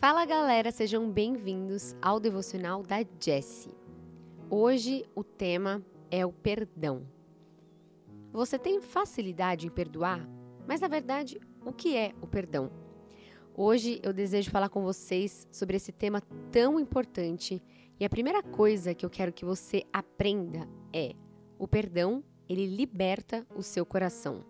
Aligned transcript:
Fala 0.00 0.24
galera, 0.24 0.72
sejam 0.72 1.10
bem-vindos 1.10 1.94
ao 2.00 2.18
devocional 2.18 2.82
da 2.82 3.04
Jessie. 3.22 3.74
Hoje 4.48 5.04
o 5.14 5.22
tema 5.22 5.84
é 6.10 6.24
o 6.24 6.32
perdão. 6.32 7.06
Você 8.32 8.58
tem 8.58 8.80
facilidade 8.80 9.66
em 9.66 9.70
perdoar? 9.70 10.26
Mas 10.66 10.80
na 10.80 10.88
verdade, 10.88 11.38
o 11.66 11.70
que 11.70 11.98
é 11.98 12.14
o 12.22 12.26
perdão? 12.26 12.70
Hoje 13.54 14.00
eu 14.02 14.10
desejo 14.14 14.50
falar 14.50 14.70
com 14.70 14.82
vocês 14.82 15.46
sobre 15.52 15.76
esse 15.76 15.92
tema 15.92 16.22
tão 16.50 16.80
importante 16.80 17.62
e 18.00 18.02
a 18.02 18.08
primeira 18.08 18.42
coisa 18.42 18.94
que 18.94 19.04
eu 19.04 19.10
quero 19.10 19.34
que 19.34 19.44
você 19.44 19.84
aprenda 19.92 20.66
é: 20.94 21.12
o 21.58 21.68
perdão, 21.68 22.24
ele 22.48 22.64
liberta 22.64 23.46
o 23.54 23.62
seu 23.62 23.84
coração. 23.84 24.46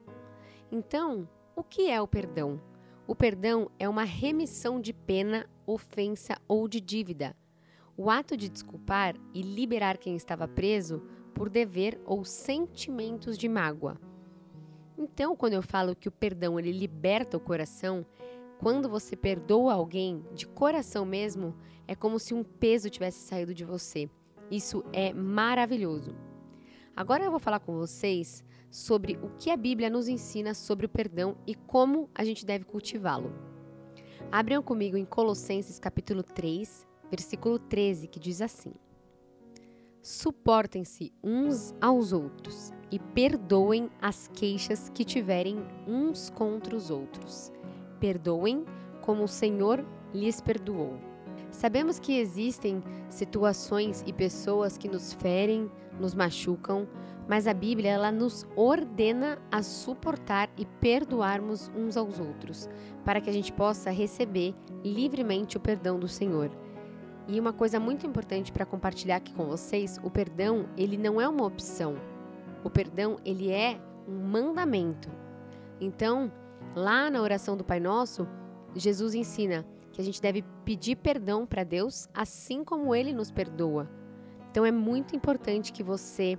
Então, 0.70 1.28
o 1.56 1.64
que 1.64 1.90
é 1.90 2.00
o 2.00 2.06
perdão? 2.06 2.69
O 3.10 3.14
perdão 3.16 3.68
é 3.76 3.88
uma 3.88 4.04
remissão 4.04 4.80
de 4.80 4.92
pena, 4.92 5.44
ofensa 5.66 6.38
ou 6.46 6.68
de 6.68 6.80
dívida. 6.80 7.36
O 7.96 8.08
ato 8.08 8.36
de 8.36 8.48
desculpar 8.48 9.16
e 9.34 9.42
liberar 9.42 9.98
quem 9.98 10.14
estava 10.14 10.46
preso 10.46 11.02
por 11.34 11.48
dever 11.48 12.00
ou 12.04 12.24
sentimentos 12.24 13.36
de 13.36 13.48
mágoa. 13.48 14.00
Então, 14.96 15.34
quando 15.34 15.54
eu 15.54 15.60
falo 15.60 15.96
que 15.96 16.06
o 16.06 16.12
perdão 16.12 16.56
ele 16.56 16.70
liberta 16.70 17.36
o 17.36 17.40
coração, 17.40 18.06
quando 18.60 18.88
você 18.88 19.16
perdoa 19.16 19.74
alguém 19.74 20.24
de 20.32 20.46
coração 20.46 21.04
mesmo, 21.04 21.56
é 21.88 21.96
como 21.96 22.16
se 22.16 22.32
um 22.32 22.44
peso 22.44 22.88
tivesse 22.88 23.26
saído 23.26 23.52
de 23.52 23.64
você. 23.64 24.08
Isso 24.48 24.84
é 24.92 25.12
maravilhoso. 25.12 26.14
Agora 26.94 27.24
eu 27.24 27.30
vou 27.32 27.40
falar 27.40 27.58
com 27.58 27.76
vocês 27.76 28.44
sobre 28.70 29.18
o 29.22 29.30
que 29.36 29.50
a 29.50 29.56
Bíblia 29.56 29.90
nos 29.90 30.08
ensina 30.08 30.54
sobre 30.54 30.86
o 30.86 30.88
perdão 30.88 31.36
e 31.46 31.54
como 31.54 32.08
a 32.14 32.24
gente 32.24 32.46
deve 32.46 32.64
cultivá-lo. 32.64 33.32
Abram 34.30 34.62
comigo 34.62 34.96
em 34.96 35.04
Colossenses 35.04 35.78
capítulo 35.78 36.22
3, 36.22 36.86
versículo 37.10 37.58
13, 37.58 38.06
que 38.06 38.20
diz 38.20 38.40
assim: 38.40 38.72
Suportem-se 40.00 41.12
uns 41.22 41.74
aos 41.80 42.12
outros 42.12 42.72
e 42.90 42.98
perdoem 42.98 43.90
as 44.00 44.28
queixas 44.28 44.88
que 44.88 45.04
tiverem 45.04 45.58
uns 45.86 46.30
contra 46.30 46.76
os 46.76 46.90
outros. 46.90 47.52
Perdoem 47.98 48.64
como 49.02 49.24
o 49.24 49.28
Senhor 49.28 49.84
lhes 50.14 50.40
perdoou. 50.40 51.09
Sabemos 51.50 51.98
que 51.98 52.18
existem 52.18 52.82
situações 53.08 54.04
e 54.06 54.12
pessoas 54.12 54.78
que 54.78 54.88
nos 54.88 55.12
ferem, 55.12 55.70
nos 55.98 56.14
machucam, 56.14 56.86
mas 57.28 57.46
a 57.46 57.54
Bíblia 57.54 57.90
ela 57.90 58.10
nos 58.10 58.46
ordena 58.56 59.38
a 59.50 59.62
suportar 59.62 60.50
e 60.56 60.64
perdoarmos 60.64 61.70
uns 61.76 61.96
aos 61.96 62.18
outros, 62.18 62.68
para 63.04 63.20
que 63.20 63.30
a 63.30 63.32
gente 63.32 63.52
possa 63.52 63.90
receber 63.90 64.54
livremente 64.84 65.56
o 65.56 65.60
perdão 65.60 65.98
do 65.98 66.08
Senhor. 66.08 66.50
E 67.28 67.38
uma 67.38 67.52
coisa 67.52 67.78
muito 67.78 68.06
importante 68.06 68.50
para 68.50 68.66
compartilhar 68.66 69.16
aqui 69.16 69.32
com 69.32 69.46
vocês, 69.46 69.98
o 70.02 70.10
perdão, 70.10 70.68
ele 70.76 70.96
não 70.96 71.20
é 71.20 71.28
uma 71.28 71.46
opção. 71.46 71.94
O 72.64 72.70
perdão, 72.70 73.16
ele 73.24 73.50
é 73.50 73.80
um 74.08 74.26
mandamento. 74.26 75.08
Então, 75.80 76.32
lá 76.74 77.08
na 77.10 77.22
oração 77.22 77.56
do 77.56 77.62
Pai 77.62 77.78
Nosso, 77.78 78.26
Jesus 78.74 79.14
ensina 79.14 79.64
que 80.00 80.02
a 80.02 80.04
gente 80.04 80.22
deve 80.22 80.42
pedir 80.64 80.96
perdão 80.96 81.46
para 81.46 81.62
Deus, 81.62 82.08
assim 82.14 82.64
como 82.64 82.94
ele 82.94 83.12
nos 83.12 83.30
perdoa. 83.30 83.88
Então 84.50 84.64
é 84.64 84.72
muito 84.72 85.14
importante 85.14 85.72
que 85.72 85.82
você 85.82 86.38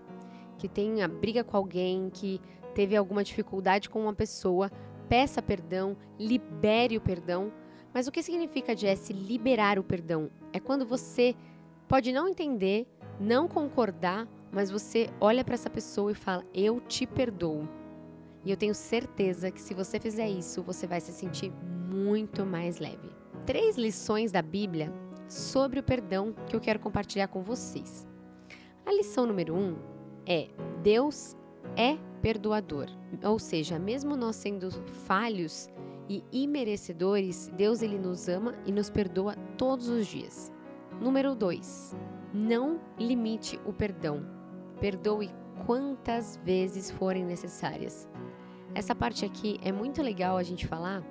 que 0.57 0.67
tenha 0.67 1.07
briga 1.07 1.43
com 1.43 1.57
alguém, 1.57 2.09
que 2.09 2.41
teve 2.73 2.95
alguma 2.95 3.23
dificuldade 3.23 3.89
com 3.89 4.01
uma 4.01 4.13
pessoa, 4.13 4.69
peça 5.07 5.41
perdão, 5.41 5.95
libere 6.19 6.97
o 6.97 7.01
perdão. 7.01 7.51
Mas 7.93 8.07
o 8.07 8.11
que 8.11 8.23
significa, 8.23 8.75
Jesse, 8.75 9.13
liberar 9.13 9.77
o 9.79 9.83
perdão? 9.83 10.29
É 10.53 10.59
quando 10.59 10.85
você 10.85 11.35
pode 11.87 12.11
não 12.11 12.27
entender, 12.27 12.87
não 13.19 13.47
concordar, 13.47 14.27
mas 14.51 14.69
você 14.71 15.09
olha 15.19 15.43
para 15.43 15.55
essa 15.55 15.69
pessoa 15.69 16.11
e 16.11 16.15
fala: 16.15 16.43
Eu 16.53 16.79
te 16.81 17.05
perdoo. 17.05 17.67
E 18.43 18.49
eu 18.49 18.57
tenho 18.57 18.73
certeza 18.73 19.51
que 19.51 19.61
se 19.61 19.73
você 19.73 19.99
fizer 19.99 20.27
isso, 20.27 20.63
você 20.63 20.87
vai 20.87 20.99
se 20.99 21.11
sentir 21.11 21.51
muito 21.89 22.45
mais 22.45 22.79
leve. 22.79 23.20
Três 23.45 23.75
lições 23.75 24.31
da 24.31 24.41
Bíblia 24.41 24.93
sobre 25.27 25.79
o 25.79 25.83
perdão 25.83 26.33
que 26.47 26.55
eu 26.55 26.59
quero 26.59 26.79
compartilhar 26.79 27.27
com 27.27 27.41
vocês. 27.41 28.07
A 28.85 28.93
lição 28.93 29.25
número 29.25 29.55
um 29.55 29.75
é: 30.27 30.49
Deus 30.83 31.35
é 31.75 31.97
perdoador. 32.21 32.87
Ou 33.23 33.39
seja, 33.39 33.79
mesmo 33.79 34.15
nós 34.15 34.35
sendo 34.35 34.69
falhos 35.05 35.69
e 36.07 36.23
imerecedores, 36.31 37.47
Deus 37.55 37.81
ele 37.81 37.97
nos 37.97 38.27
ama 38.27 38.53
e 38.65 38.71
nos 38.71 38.89
perdoa 38.91 39.35
todos 39.57 39.89
os 39.89 40.05
dias. 40.05 40.51
Número 41.01 41.33
2. 41.33 41.95
Não 42.33 42.79
limite 42.99 43.59
o 43.65 43.73
perdão. 43.73 44.23
Perdoe 44.79 45.31
quantas 45.65 46.39
vezes 46.43 46.91
forem 46.91 47.25
necessárias. 47.25 48.07
Essa 48.75 48.93
parte 48.93 49.25
aqui 49.25 49.59
é 49.63 49.71
muito 49.71 50.01
legal 50.01 50.37
a 50.37 50.43
gente 50.43 50.67
falar. 50.67 51.03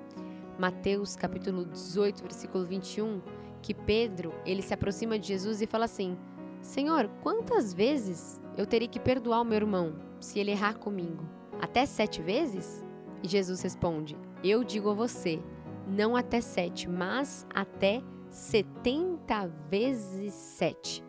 Mateus 0.57 1.15
capítulo 1.15 1.65
18, 1.65 2.21
versículo 2.21 2.65
21, 2.65 3.21
que 3.61 3.73
Pedro, 3.73 4.33
ele 4.45 4.61
se 4.61 4.73
aproxima 4.73 5.17
de 5.17 5.27
Jesus 5.27 5.61
e 5.61 5.67
fala 5.67 5.85
assim: 5.85 6.17
Senhor, 6.61 7.09
quantas 7.21 7.73
vezes 7.73 8.41
eu 8.57 8.65
teria 8.65 8.87
que 8.87 8.99
perdoar 8.99 9.41
o 9.41 9.45
meu 9.45 9.57
irmão 9.57 9.95
se 10.19 10.39
ele 10.39 10.51
errar 10.51 10.77
comigo? 10.77 11.23
Até 11.59 11.85
sete 11.85 12.21
vezes? 12.21 12.83
E 13.23 13.27
Jesus 13.27 13.61
responde: 13.61 14.17
Eu 14.43 14.63
digo 14.63 14.89
a 14.89 14.93
você, 14.93 15.41
não 15.87 16.15
até 16.15 16.41
sete, 16.41 16.89
mas 16.89 17.45
até 17.53 18.01
setenta 18.29 19.47
vezes 19.69 20.33
sete. 20.33 21.03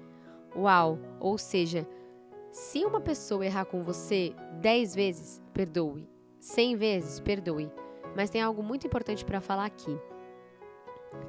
Uau! 0.57 0.99
Ou 1.21 1.39
seja, 1.39 1.87
se 2.51 2.85
uma 2.85 3.01
pessoa 3.01 3.47
errar 3.47 3.65
com 3.65 3.83
você 3.83 4.35
dez 4.61 4.95
vezes, 4.95 5.41
perdoe. 5.55 6.09
Cem 6.39 6.77
vezes, 6.77 7.21
perdoe. 7.21 7.71
Mas 8.17 8.31
tem 8.31 8.43
algo 8.43 8.63
muito 8.63 8.87
importante 8.87 9.25
para 9.25 9.41
falar 9.41 9.65
aqui. 9.65 9.99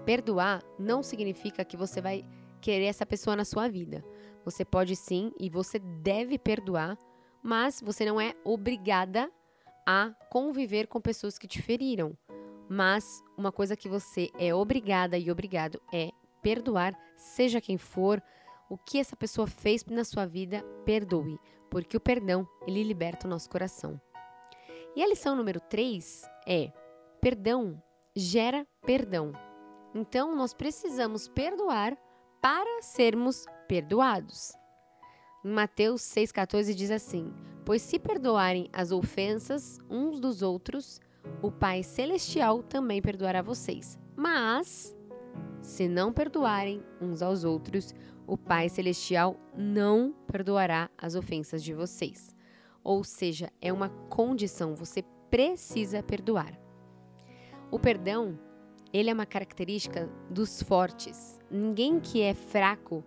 Perdoar 0.05 0.63
não 0.77 1.03
significa 1.03 1.63
que 1.63 1.77
você 1.77 2.01
vai 2.01 2.25
querer 2.61 2.85
essa 2.85 3.05
pessoa 3.05 3.35
na 3.35 3.45
sua 3.45 3.67
vida. 3.67 4.03
Você 4.45 4.65
pode 4.65 4.95
sim 4.95 5.31
e 5.39 5.49
você 5.49 5.79
deve 5.79 6.37
perdoar, 6.37 6.97
mas 7.41 7.81
você 7.81 8.05
não 8.05 8.19
é 8.19 8.33
obrigada 8.43 9.31
a 9.85 10.13
conviver 10.29 10.87
com 10.87 11.01
pessoas 11.01 11.37
que 11.37 11.47
te 11.47 11.61
feriram. 11.61 12.17
Mas 12.69 13.21
uma 13.37 13.51
coisa 13.51 13.75
que 13.75 13.89
você 13.89 14.29
é 14.37 14.53
obrigada 14.53 15.17
e 15.17 15.29
obrigado 15.29 15.81
é 15.93 16.09
perdoar, 16.41 16.97
seja 17.15 17.61
quem 17.61 17.77
for, 17.77 18.21
o 18.69 18.77
que 18.77 18.97
essa 18.97 19.15
pessoa 19.15 19.47
fez 19.47 19.85
na 19.85 20.03
sua 20.03 20.25
vida, 20.25 20.63
perdoe, 20.85 21.39
porque 21.69 21.95
o 21.95 22.01
perdão, 22.01 22.47
ele 22.65 22.83
liberta 22.83 23.27
o 23.27 23.29
nosso 23.29 23.49
coração. 23.49 23.99
E 24.95 25.03
a 25.03 25.07
lição 25.07 25.35
número 25.35 25.59
3 25.59 26.32
é: 26.47 26.71
perdão 27.21 27.81
gera 28.15 28.65
perdão. 28.85 29.31
Então 29.93 30.35
nós 30.35 30.53
precisamos 30.53 31.27
perdoar 31.27 31.97
para 32.41 32.81
sermos 32.81 33.45
perdoados. 33.67 34.53
Em 35.43 35.51
Mateus 35.51 36.01
6,14 36.01 36.73
diz 36.73 36.91
assim: 36.91 37.33
Pois 37.65 37.81
se 37.81 37.99
perdoarem 37.99 38.69
as 38.73 38.91
ofensas 38.91 39.79
uns 39.89 40.19
dos 40.19 40.41
outros, 40.41 40.99
o 41.41 41.51
Pai 41.51 41.83
Celestial 41.83 42.61
também 42.63 43.01
perdoará 43.01 43.41
vocês. 43.41 43.97
Mas, 44.15 44.95
se 45.61 45.87
não 45.87 46.13
perdoarem 46.13 46.83
uns 47.01 47.21
aos 47.21 47.43
outros, 47.43 47.93
o 48.27 48.37
Pai 48.37 48.69
Celestial 48.69 49.37
não 49.55 50.13
perdoará 50.27 50.89
as 50.97 51.15
ofensas 51.15 51.63
de 51.63 51.73
vocês. 51.73 52.35
Ou 52.83 53.03
seja, 53.03 53.49
é 53.61 53.71
uma 53.71 53.89
condição, 54.09 54.75
você 54.75 55.03
precisa 55.33 56.03
perdoar. 56.03 56.53
O 57.71 57.79
perdão 57.79 58.37
ele 58.93 59.09
é 59.09 59.13
uma 59.15 59.25
característica 59.25 60.07
dos 60.29 60.61
fortes. 60.61 61.39
Ninguém 61.49 61.99
que 61.99 62.21
é 62.21 62.35
fraco 62.35 63.03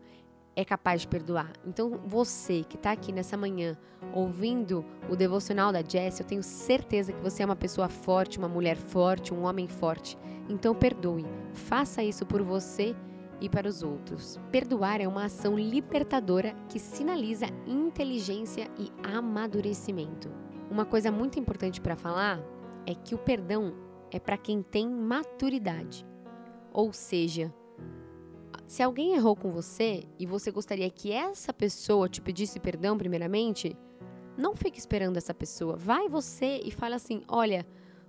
é 0.56 0.64
capaz 0.64 1.02
de 1.02 1.06
perdoar. 1.06 1.52
Então, 1.64 2.00
você 2.04 2.64
que 2.64 2.74
está 2.74 2.90
aqui 2.90 3.12
nessa 3.12 3.36
manhã 3.36 3.78
ouvindo 4.12 4.84
o 5.08 5.14
devocional 5.14 5.70
da 5.70 5.84
Jess, 5.84 6.18
eu 6.18 6.26
tenho 6.26 6.42
certeza 6.42 7.12
que 7.12 7.22
você 7.22 7.44
é 7.44 7.46
uma 7.46 7.54
pessoa 7.54 7.88
forte, 7.88 8.38
uma 8.38 8.48
mulher 8.48 8.76
forte, 8.76 9.32
um 9.32 9.44
homem 9.44 9.68
forte. 9.68 10.18
Então, 10.48 10.74
perdoe. 10.74 11.24
Faça 11.52 12.02
isso 12.02 12.26
por 12.26 12.42
você 12.42 12.96
e 13.40 13.48
para 13.48 13.68
os 13.68 13.84
outros. 13.84 14.36
Perdoar 14.50 15.00
é 15.00 15.06
uma 15.06 15.26
ação 15.26 15.56
libertadora 15.56 16.56
que 16.68 16.80
sinaliza 16.80 17.46
inteligência 17.68 18.68
e 18.76 18.90
amadurecimento. 19.04 20.45
Uma 20.70 20.84
coisa 20.84 21.10
muito 21.12 21.38
importante 21.38 21.80
para 21.80 21.96
falar 21.96 22.40
é 22.86 22.94
que 22.94 23.14
o 23.14 23.18
perdão 23.18 23.74
é 24.10 24.18
para 24.18 24.36
quem 24.36 24.62
tem 24.62 24.88
maturidade. 24.88 26.06
Ou 26.72 26.92
seja, 26.92 27.52
se 28.66 28.82
alguém 28.82 29.14
errou 29.14 29.36
com 29.36 29.50
você 29.50 30.04
e 30.18 30.26
você 30.26 30.50
gostaria 30.50 30.90
que 30.90 31.12
essa 31.12 31.52
pessoa 31.52 32.08
te 32.08 32.20
pedisse 32.20 32.58
perdão 32.60 32.98
primeiramente, 32.98 33.76
não 34.36 34.54
fique 34.54 34.78
esperando 34.78 35.16
essa 35.16 35.32
pessoa. 35.32 35.76
Vai 35.76 36.08
você 36.08 36.60
e 36.64 36.70
fala 36.70 36.96
assim: 36.96 37.22
"Olha, 37.28 37.66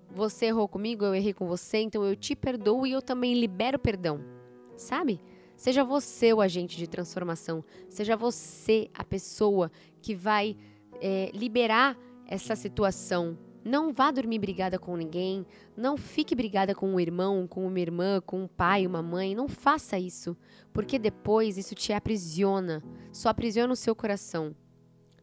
você 0.10 0.48
errou 0.48 0.68
comigo, 0.68 1.06
eu 1.06 1.16
errei 1.16 1.34
com 1.34 1.48
você, 1.48 1.78
então 1.78 2.04
eu 2.04 2.16
te 2.16 2.36
perdoo 2.36 2.86
e 2.88 2.92
eu 2.92 3.02
também 3.02 3.40
libero 3.40 3.80
perdão". 3.80 4.38
sabe? 4.78 5.20
Seja 5.56 5.84
você 5.84 6.32
o 6.32 6.40
agente 6.40 6.78
de 6.78 6.88
transformação, 6.88 7.64
seja 7.90 8.16
você 8.16 8.90
a 8.94 9.04
pessoa 9.04 9.72
que 10.02 10.14
vai 10.14 10.56
é, 11.02 11.32
liberar 11.34 11.98
essa 12.28 12.56
situação. 12.56 13.38
Não 13.64 13.92
vá 13.92 14.12
dormir 14.12 14.40
brigada 14.40 14.80
com 14.80 14.96
ninguém, 14.96 15.46
não 15.76 15.98
fique 15.98 16.36
brigada 16.36 16.74
com 16.74 16.90
um 16.90 17.00
irmão, 17.00 17.48
com 17.48 17.68
uma 17.68 17.80
irmã, 17.80 18.22
com 18.26 18.44
um 18.44 18.48
pai, 18.48 18.88
uma 18.88 19.02
mãe, 19.02 19.36
não 19.36 19.48
faça 19.48 20.00
isso, 20.00 20.38
porque 20.72 20.98
depois 20.98 21.58
isso 21.58 21.76
te 21.76 21.92
aprisiona, 21.92 22.82
só 23.12 23.30
aprisiona 23.30 23.74
o 23.74 23.76
seu 23.76 23.94
coração. 23.94 24.56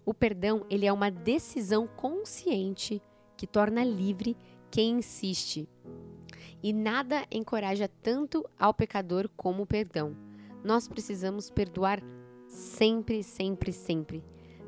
O 0.05 0.13
perdão, 0.13 0.67
ele 0.69 0.85
é 0.85 0.93
uma 0.93 1.11
decisão 1.11 1.87
consciente 1.87 3.01
que 3.37 3.47
torna 3.47 3.83
livre 3.83 4.37
quem 4.71 4.99
insiste. 4.99 5.67
E 6.63 6.73
nada 6.73 7.25
encoraja 7.31 7.89
tanto 8.03 8.45
ao 8.59 8.75
pecador 8.75 9.31
como 9.37 9.63
o 9.63 9.67
perdão. 9.67 10.17
Nós 10.63 10.89
precisamos 10.89 11.51
perdoar 11.51 12.03
sempre, 12.47 13.23
sempre, 13.23 13.73
sempre. 13.73 14.23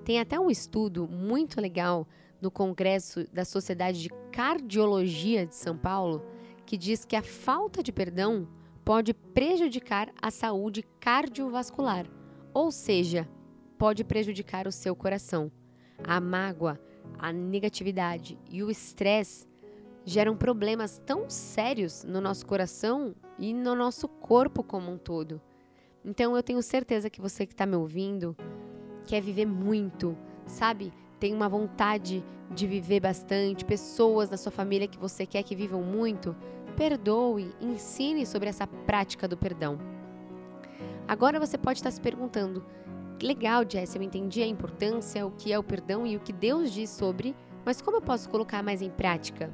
Tem 0.05 0.21
até 0.21 0.39
um 0.39 0.50
estudo 0.50 1.09
muito 1.09 1.61
legal 1.61 2.06
no 2.41 2.50
Congresso 2.50 3.27
da 3.33 3.44
Sociedade 3.44 4.03
de 4.03 4.11
Cardiologia 4.31 5.47
de 5.47 5.55
São 5.55 5.77
Paulo 5.77 6.23
que 6.67 6.77
diz 6.77 7.05
que 7.05 7.15
a 7.17 7.23
falta 7.23 7.83
de 7.83 7.93
perdão 7.93 8.49
pode 8.85 9.15
prejudicar 9.15 10.12
a 10.21 10.31
saúde 10.31 10.85
cardiovascular, 11.00 12.06
ou 12.53 12.71
seja, 12.71 13.29
pode 13.79 14.05
prejudicar 14.05 14.67
o 14.67 14.73
seu 14.73 14.94
coração. 14.94 15.50
A 16.05 16.21
mágoa, 16.21 16.79
a 17.19 17.33
negatividade 17.33 18.39
e 18.50 18.62
o 18.62 18.71
estresse 18.71 19.47
geram 20.05 20.37
problemas 20.37 21.00
tão 21.05 21.29
sérios 21.31 22.05
no 22.05 22.21
nosso 22.21 22.44
coração 22.47 23.15
e 23.39 23.53
no 23.53 23.75
nosso 23.75 24.09
corpo 24.09 24.62
como 24.62 24.91
um 24.91 24.99
todo. 24.99 25.41
Então 26.05 26.37
eu 26.37 26.43
tenho 26.43 26.62
certeza 26.62 27.11
que 27.11 27.21
você 27.21 27.47
que 27.47 27.53
está 27.53 27.67
me 27.67 27.77
ouvindo 27.77 28.37
quer 29.05 29.21
viver 29.21 29.47
muito, 29.47 30.17
sabe? 30.47 30.93
Tem 31.19 31.35
uma 31.35 31.49
vontade 31.49 32.25
de 32.51 32.67
viver 32.67 33.01
bastante, 33.01 33.65
pessoas 33.65 34.29
da 34.29 34.37
sua 34.37 34.53
família 34.53 34.87
que 34.87 34.99
você 34.99 35.27
quer 35.27 35.43
que 35.43 35.57
vivam 35.57 35.83
muito. 35.83 36.37
Perdoe, 36.77 37.55
ensine 37.61 38.27
sobre 38.27 38.49
essa 38.49 38.67
prática 38.67 39.27
do 39.27 39.37
perdão. 39.37 39.79
Agora 41.09 41.41
você 41.41 41.57
pode 41.57 41.79
estar 41.79 41.91
se 41.91 42.01
perguntando: 42.01 42.65
legal, 43.23 43.65
Jess, 43.69 43.95
eu 43.95 44.03
entendi 44.03 44.43
a 44.43 44.47
importância, 44.47 45.27
o 45.27 45.31
que 45.31 45.53
é 45.53 45.59
o 45.59 45.63
perdão 45.63 46.07
e 46.07 46.17
o 46.17 46.21
que 46.21 46.33
Deus 46.33 46.73
diz 46.73 46.91
sobre, 46.91 47.35
mas 47.65 47.81
como 47.81 47.97
eu 47.97 48.03
posso 48.03 48.29
colocar 48.29 48.63
mais 48.63 48.83
em 48.83 48.91
prática? 48.91 49.53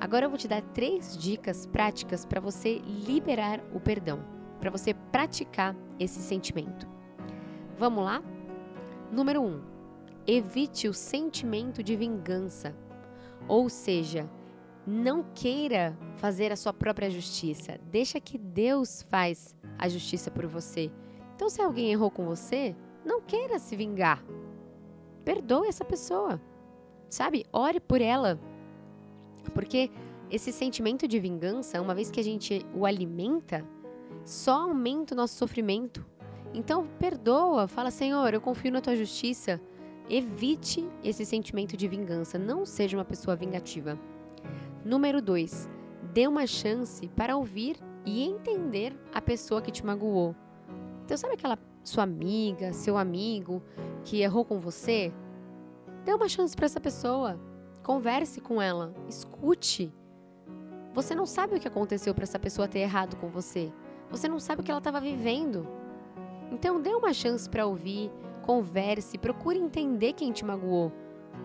Agora 0.00 0.26
eu 0.26 0.30
vou 0.30 0.38
te 0.38 0.48
dar 0.48 0.62
três 0.62 1.16
dicas 1.16 1.66
práticas 1.66 2.24
para 2.24 2.40
você 2.40 2.78
liberar 3.06 3.60
o 3.72 3.80
perdão, 3.80 4.20
para 4.60 4.70
você 4.70 4.94
praticar 4.94 5.76
esse 5.98 6.20
sentimento. 6.20 6.88
Vamos 7.78 8.04
lá? 8.04 8.22
Número 9.12 9.42
1. 9.42 9.46
Um, 9.46 9.71
evite 10.26 10.88
o 10.88 10.94
sentimento 10.94 11.82
de 11.82 11.96
vingança. 11.96 12.74
Ou 13.48 13.68
seja, 13.68 14.28
não 14.86 15.24
queira 15.34 15.96
fazer 16.16 16.52
a 16.52 16.56
sua 16.56 16.72
própria 16.72 17.10
justiça. 17.10 17.78
Deixa 17.90 18.20
que 18.20 18.38
Deus 18.38 19.02
faz 19.02 19.54
a 19.78 19.88
justiça 19.88 20.30
por 20.30 20.46
você. 20.46 20.90
Então, 21.34 21.48
se 21.48 21.60
alguém 21.60 21.90
errou 21.90 22.10
com 22.10 22.24
você, 22.24 22.74
não 23.04 23.20
queira 23.20 23.58
se 23.58 23.76
vingar. 23.76 24.24
Perdoe 25.24 25.68
essa 25.68 25.84
pessoa. 25.84 26.40
Sabe? 27.08 27.44
Ore 27.52 27.80
por 27.80 28.00
ela. 28.00 28.40
Porque 29.54 29.90
esse 30.30 30.52
sentimento 30.52 31.06
de 31.06 31.18
vingança, 31.20 31.80
uma 31.80 31.94
vez 31.94 32.10
que 32.10 32.20
a 32.20 32.24
gente 32.24 32.64
o 32.74 32.86
alimenta, 32.86 33.64
só 34.24 34.62
aumenta 34.62 35.14
o 35.14 35.16
nosso 35.16 35.34
sofrimento. 35.34 36.06
Então, 36.54 36.86
perdoa, 36.98 37.66
fala, 37.66 37.90
Senhor, 37.90 38.32
eu 38.32 38.40
confio 38.40 38.72
na 38.72 38.80
tua 38.80 38.96
justiça. 38.96 39.60
Evite 40.08 40.88
esse 41.02 41.24
sentimento 41.24 41.76
de 41.76 41.88
vingança, 41.88 42.38
não 42.38 42.66
seja 42.66 42.96
uma 42.96 43.04
pessoa 43.04 43.36
vingativa. 43.36 43.98
Número 44.84 45.22
2. 45.22 45.68
Dê 46.12 46.26
uma 46.26 46.46
chance 46.46 47.08
para 47.08 47.36
ouvir 47.36 47.76
e 48.04 48.22
entender 48.22 48.94
a 49.14 49.20
pessoa 49.20 49.62
que 49.62 49.70
te 49.70 49.84
magoou. 49.84 50.34
Então, 51.04 51.16
sabe 51.16 51.34
aquela 51.34 51.58
sua 51.84 52.04
amiga, 52.04 52.72
seu 52.72 52.96
amigo 52.96 53.62
que 54.04 54.20
errou 54.20 54.44
com 54.44 54.58
você? 54.58 55.12
Dê 56.04 56.12
uma 56.12 56.28
chance 56.28 56.54
para 56.54 56.66
essa 56.66 56.80
pessoa. 56.80 57.38
Converse 57.82 58.40
com 58.40 58.60
ela, 58.60 58.94
escute. 59.08 59.92
Você 60.94 61.14
não 61.14 61.26
sabe 61.26 61.56
o 61.56 61.60
que 61.60 61.66
aconteceu 61.66 62.14
para 62.14 62.24
essa 62.24 62.38
pessoa 62.38 62.68
ter 62.68 62.80
errado 62.80 63.16
com 63.16 63.28
você. 63.28 63.72
Você 64.10 64.28
não 64.28 64.38
sabe 64.38 64.60
o 64.60 64.64
que 64.64 64.70
ela 64.70 64.78
estava 64.78 65.00
vivendo. 65.00 65.66
Então, 66.50 66.80
dê 66.80 66.90
uma 66.90 67.14
chance 67.14 67.48
para 67.48 67.66
ouvir, 67.66 68.10
converse, 68.42 69.16
procure 69.16 69.58
entender 69.58 70.12
quem 70.12 70.32
te 70.32 70.44
magoou. 70.44 70.92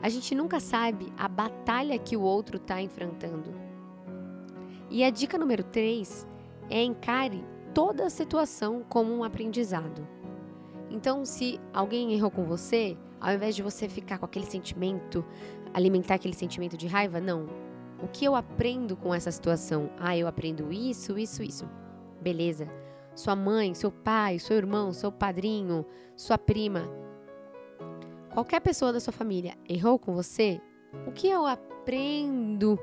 A 0.02 0.10
gente 0.10 0.36
nunca 0.36 0.60
sabe 0.60 1.12
a 1.18 1.28
batalha 1.28 1.98
que 1.98 2.18
o 2.18 2.22
outro 2.22 2.58
está 2.58 2.82
enfrentando. 2.82 3.54
E 4.90 5.04
a 5.04 5.10
dica 5.10 5.38
número 5.38 5.64
3 5.64 6.28
é 6.70 6.84
encare 6.84 7.44
toda 7.74 8.06
a 8.06 8.10
situação 8.10 8.84
como 8.88 9.14
um 9.14 9.24
aprendizado. 9.24 10.08
Então, 10.90 11.26
se 11.26 11.60
alguém 11.74 12.14
errou 12.14 12.32
com 12.32 12.46
você, 12.46 12.98
ao 13.20 13.34
invés 13.34 13.56
de 13.56 13.62
você 13.62 13.90
ficar 13.90 14.18
com 14.18 14.26
aquele 14.26 14.46
sentimento, 14.46 15.26
alimentar 15.74 16.16
aquele 16.16 16.34
sentimento 16.34 16.78
de 16.78 16.88
raiva, 16.88 17.20
não. 17.20 17.48
O 18.02 18.08
que 18.08 18.24
eu 18.24 18.36
aprendo 18.36 18.96
com 18.96 19.14
essa 19.14 19.32
situação? 19.32 19.90
Ah, 20.00 20.16
eu 20.16 20.28
aprendo 20.28 20.72
isso, 20.72 21.18
isso, 21.18 21.44
isso. 21.44 21.68
Beleza. 22.22 22.68
Sua 23.18 23.36
mãe, 23.36 23.74
seu 23.74 23.92
pai, 23.92 24.38
seu 24.38 24.56
irmão, 24.56 24.94
seu 24.94 25.12
padrinho, 25.12 25.84
sua 26.16 26.38
prima, 26.38 26.88
qualquer 28.32 28.62
pessoa 28.62 28.94
da 28.94 29.00
sua 29.00 29.12
família 29.12 29.58
errou 29.68 29.98
com 29.98 30.14
você? 30.14 30.62
O 31.08 31.12
que 31.12 31.28
eu 31.28 31.48
aprendo 31.48 32.78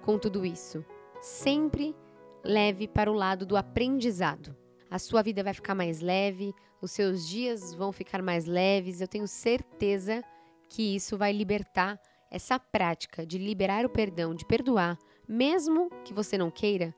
com 0.00 0.18
tudo 0.18 0.46
isso? 0.46 0.82
Sempre 1.20 1.94
leve 2.42 2.88
para 2.88 3.12
o 3.12 3.14
lado 3.14 3.44
do 3.44 3.54
aprendizado. 3.54 4.56
A 4.90 4.98
sua 4.98 5.22
vida 5.22 5.44
vai 5.44 5.52
ficar 5.52 5.74
mais 5.74 6.00
leve, 6.00 6.54
os 6.80 6.90
seus 6.90 7.28
dias 7.28 7.74
vão 7.74 7.92
ficar 7.92 8.22
mais 8.22 8.46
leves. 8.46 9.02
Eu 9.02 9.06
tenho 9.06 9.28
certeza 9.28 10.24
que 10.66 10.96
isso 10.96 11.18
vai 11.18 11.30
libertar 11.30 12.00
essa 12.30 12.58
prática 12.58 13.26
de 13.26 13.36
liberar 13.36 13.84
o 13.84 13.90
perdão, 13.90 14.34
de 14.34 14.46
perdoar, 14.46 14.96
mesmo 15.28 15.90
que 16.06 16.14
você 16.14 16.38
não 16.38 16.50
queira, 16.50 16.94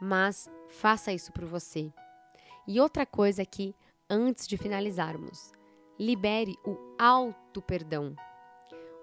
mas 0.00 0.48
faça 0.68 1.12
isso 1.12 1.32
por 1.32 1.44
você. 1.44 1.92
E 2.66 2.80
outra 2.80 3.06
coisa 3.06 3.42
aqui, 3.42 3.74
antes 4.08 4.46
de 4.46 4.56
finalizarmos, 4.56 5.52
libere 5.98 6.56
o 6.64 6.76
auto 6.98 7.60
perdão. 7.62 8.14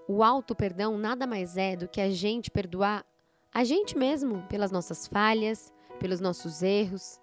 O 0.08 0.24
auto 0.24 0.56
perdão 0.56 0.98
nada 0.98 1.26
mais 1.26 1.58
é 1.58 1.76
do 1.76 1.88
que 1.88 2.00
a 2.00 2.10
gente 2.10 2.52
perdoar 2.52 3.06
a 3.52 3.64
gente 3.64 3.98
mesmo 3.98 4.44
pelas 4.50 4.70
nossas 4.70 5.08
falhas, 5.08 5.74
pelos 5.98 6.20
nossos 6.20 6.62
erros. 6.62 7.20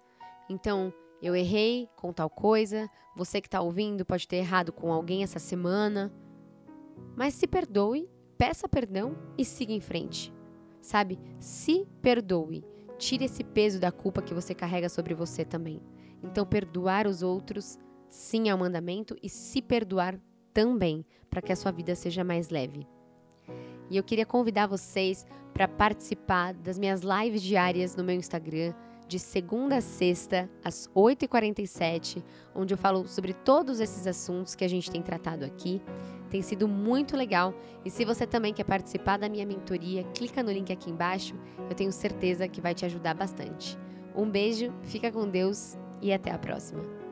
Então, 0.49 0.91
eu 1.21 1.35
errei 1.35 1.87
com 1.95 2.11
tal 2.11 2.29
coisa, 2.29 2.89
você 3.15 3.39
que 3.39 3.47
está 3.47 3.61
ouvindo 3.61 4.03
pode 4.03 4.27
ter 4.27 4.37
errado 4.37 4.73
com 4.73 4.91
alguém 4.91 5.23
essa 5.23 5.39
semana. 5.39 6.11
Mas 7.15 7.35
se 7.35 7.47
perdoe, 7.47 8.09
peça 8.37 8.67
perdão 8.67 9.15
e 9.37 9.45
siga 9.45 9.71
em 9.71 9.79
frente. 9.79 10.33
Sabe? 10.81 11.19
Se 11.39 11.87
perdoe. 12.01 12.65
Tire 13.03 13.25
esse 13.25 13.43
peso 13.43 13.81
da 13.81 13.91
culpa 13.91 14.21
que 14.21 14.33
você 14.33 14.55
carrega 14.55 14.87
sobre 14.87 15.13
você 15.13 15.43
também. 15.43 15.81
Então, 16.23 16.45
perdoar 16.45 17.05
os 17.05 17.21
outros, 17.21 17.77
sim, 18.07 18.47
é 18.47 18.55
um 18.55 18.59
mandamento, 18.59 19.17
e 19.21 19.27
se 19.27 19.61
perdoar 19.61 20.17
também, 20.53 21.05
para 21.29 21.41
que 21.41 21.51
a 21.51 21.55
sua 21.57 21.69
vida 21.69 21.95
seja 21.95 22.23
mais 22.23 22.47
leve. 22.47 22.87
E 23.89 23.97
eu 23.97 24.03
queria 24.05 24.25
convidar 24.25 24.67
vocês 24.67 25.25
para 25.53 25.67
participar 25.67 26.53
das 26.53 26.79
minhas 26.79 27.01
lives 27.01 27.41
diárias 27.41 27.93
no 27.93 28.05
meu 28.05 28.15
Instagram 28.15 28.73
de 29.05 29.19
segunda 29.19 29.79
a 29.79 29.81
sexta, 29.81 30.49
às 30.63 30.87
8h47, 30.95 32.23
onde 32.55 32.73
eu 32.73 32.77
falo 32.77 33.05
sobre 33.05 33.33
todos 33.33 33.81
esses 33.81 34.07
assuntos 34.07 34.55
que 34.55 34.63
a 34.63 34.67
gente 34.69 34.89
tem 34.89 35.01
tratado 35.01 35.43
aqui. 35.43 35.81
Tem 36.33 36.41
sido 36.41 36.67
muito 36.67 37.15
legal 37.15 37.53
e 37.85 37.91
se 37.91 38.03
você 38.03 38.25
também 38.25 38.51
quer 38.51 38.63
participar 38.63 39.17
da 39.17 39.29
minha 39.29 39.45
mentoria, 39.45 40.03
clica 40.15 40.41
no 40.41 40.51
link 40.51 40.73
aqui 40.73 40.89
embaixo, 40.89 41.35
eu 41.69 41.75
tenho 41.75 41.91
certeza 41.91 42.47
que 42.47 42.59
vai 42.59 42.73
te 42.73 42.83
ajudar 42.83 43.13
bastante. 43.13 43.77
Um 44.15 44.27
beijo, 44.27 44.73
fica 44.81 45.11
com 45.11 45.29
Deus 45.29 45.77
e 46.01 46.11
até 46.11 46.31
a 46.31 46.39
próxima. 46.39 47.02